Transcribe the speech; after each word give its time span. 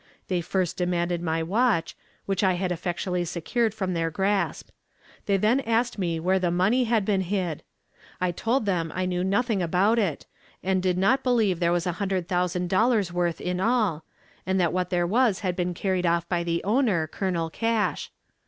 They 0.29 0.41
first 0.41 0.77
demanded 0.77 1.21
my 1.21 1.43
watch, 1.43 1.95
which 2.25 2.43
I 2.43 2.53
had 2.53 2.71
effectually 2.71 3.23
secured 3.23 3.71
from 3.75 3.93
their 3.93 4.09
grasp. 4.09 4.69
They 5.27 5.37
then 5.37 5.59
asked 5.59 5.99
me 5.99 6.19
where 6.19 6.39
the 6.39 6.49
money 6.49 6.85
had 6.85 7.05
been 7.05 7.21
hid. 7.21 7.61
I 8.19 8.31
told 8.31 8.65
them 8.65 8.91
I 8.95 9.05
knew 9.05 9.23
nothing 9.23 9.61
about 9.61 9.99
it, 9.99 10.25
and 10.63 10.81
did 10.81 10.97
not 10.97 11.21
believe 11.21 11.59
there 11.59 11.71
was 11.71 11.85
a 11.85 11.93
thousand 11.93 12.67
dollars 12.67 13.13
worth 13.13 13.39
in 13.39 13.59
all, 13.59 14.03
and 14.43 14.59
what 14.73 14.89
there 14.89 15.05
was 15.05 15.41
had 15.41 15.55
been 15.55 15.75
carried 15.75 16.07
off 16.07 16.27
by 16.27 16.43
the 16.43 16.63
owner, 16.63 17.05
Colonel 17.05 17.51
Cash. 17.51 18.09